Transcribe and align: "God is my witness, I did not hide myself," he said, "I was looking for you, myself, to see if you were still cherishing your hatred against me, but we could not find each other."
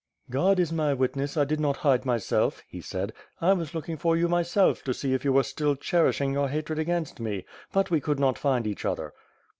"God 0.31 0.59
is 0.59 0.71
my 0.73 0.95
witness, 0.95 1.37
I 1.37 1.43
did 1.45 1.59
not 1.59 1.77
hide 1.85 2.05
myself," 2.05 2.63
he 2.67 2.81
said, 2.81 3.13
"I 3.39 3.53
was 3.53 3.75
looking 3.75 3.97
for 3.97 4.17
you, 4.17 4.27
myself, 4.27 4.83
to 4.85 4.95
see 4.95 5.13
if 5.13 5.23
you 5.23 5.31
were 5.31 5.43
still 5.43 5.75
cherishing 5.75 6.33
your 6.33 6.49
hatred 6.49 6.79
against 6.79 7.19
me, 7.19 7.45
but 7.71 7.91
we 7.91 8.01
could 8.01 8.19
not 8.19 8.39
find 8.39 8.65
each 8.65 8.83
other." 8.83 9.13